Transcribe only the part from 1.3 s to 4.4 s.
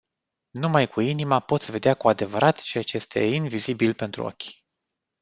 poți vedea cu adevărat ceea ce este invizibil pentru